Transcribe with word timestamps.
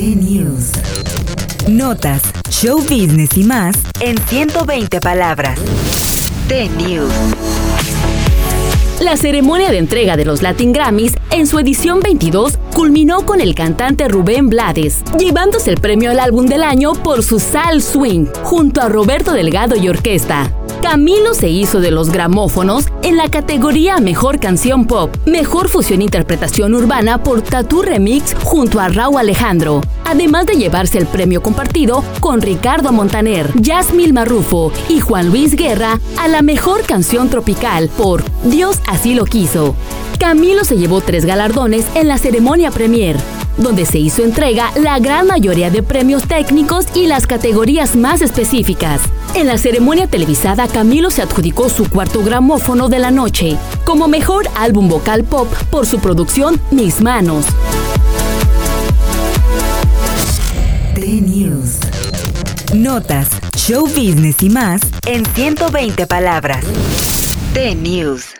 T-News. 0.00 0.72
Notas, 1.68 2.22
show 2.48 2.78
business 2.78 3.36
y 3.36 3.44
más 3.44 3.76
en 4.00 4.16
120 4.16 4.98
palabras. 4.98 5.60
T-News. 6.48 7.12
La 9.02 9.18
ceremonia 9.18 9.70
de 9.70 9.76
entrega 9.76 10.16
de 10.16 10.24
los 10.24 10.40
Latin 10.40 10.72
Grammys 10.72 11.12
en 11.30 11.46
su 11.46 11.58
edición 11.58 12.00
22 12.00 12.58
culminó 12.74 13.26
con 13.26 13.42
el 13.42 13.54
cantante 13.54 14.08
Rubén 14.08 14.48
Blades, 14.48 15.04
llevándose 15.18 15.68
el 15.68 15.78
premio 15.78 16.10
al 16.10 16.18
álbum 16.18 16.46
del 16.46 16.62
año 16.62 16.94
por 16.94 17.22
su 17.22 17.38
Sal 17.38 17.82
Swing, 17.82 18.24
junto 18.42 18.80
a 18.80 18.88
Roberto 18.88 19.32
Delgado 19.32 19.76
y 19.76 19.90
Orquesta. 19.90 20.50
Camilo 20.82 21.34
se 21.34 21.48
hizo 21.48 21.80
de 21.80 21.90
los 21.90 22.10
gramófonos 22.10 22.86
en 23.02 23.16
la 23.16 23.30
categoría 23.30 23.98
Mejor 23.98 24.40
Canción 24.40 24.86
Pop, 24.86 25.14
Mejor 25.26 25.68
Fusión 25.68 26.00
Interpretación 26.00 26.74
Urbana 26.74 27.22
por 27.22 27.42
Tattoo 27.42 27.82
Remix 27.82 28.34
junto 28.42 28.80
a 28.80 28.88
Raúl 28.88 29.18
Alejandro, 29.18 29.82
además 30.10 30.46
de 30.46 30.54
llevarse 30.54 30.98
el 30.98 31.06
premio 31.06 31.40
compartido 31.40 32.02
con 32.18 32.42
Ricardo 32.42 32.92
Montaner, 32.92 33.52
Yasmil 33.54 34.12
Marrufo 34.12 34.72
y 34.88 34.98
Juan 34.98 35.28
Luis 35.28 35.54
Guerra 35.54 36.00
a 36.18 36.26
la 36.26 36.42
Mejor 36.42 36.84
Canción 36.84 37.30
Tropical 37.30 37.88
por 37.88 38.24
Dios 38.42 38.80
así 38.88 39.14
lo 39.14 39.24
quiso. 39.24 39.76
Camilo 40.18 40.64
se 40.64 40.76
llevó 40.76 41.00
tres 41.00 41.24
galardones 41.24 41.86
en 41.94 42.08
la 42.08 42.18
ceremonia 42.18 42.72
premier, 42.72 43.16
donde 43.56 43.86
se 43.86 43.98
hizo 43.98 44.22
entrega 44.22 44.72
la 44.76 44.98
gran 44.98 45.28
mayoría 45.28 45.70
de 45.70 45.82
premios 45.82 46.24
técnicos 46.26 46.86
y 46.94 47.06
las 47.06 47.28
categorías 47.28 47.94
más 47.94 48.20
específicas. 48.20 49.00
En 49.34 49.46
la 49.46 49.58
ceremonia 49.58 50.08
televisada, 50.08 50.66
Camilo 50.66 51.10
se 51.10 51.22
adjudicó 51.22 51.68
su 51.68 51.88
cuarto 51.88 52.22
gramófono 52.24 52.88
de 52.88 52.98
la 52.98 53.12
noche, 53.12 53.56
como 53.84 54.08
mejor 54.08 54.48
álbum 54.56 54.88
vocal 54.88 55.22
pop 55.22 55.46
por 55.70 55.86
su 55.86 56.00
producción 56.00 56.60
Mis 56.72 57.00
Manos. 57.00 57.46
Notas, 62.74 63.28
show 63.56 63.86
business 63.86 64.42
y 64.42 64.48
más 64.48 64.80
en 65.06 65.26
120 65.26 66.06
palabras. 66.06 66.64
T-News. 67.52 68.34